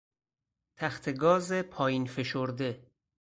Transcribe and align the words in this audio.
تختهگاز 0.77 1.51
پایین 1.53 2.05
فشرده 2.07 2.85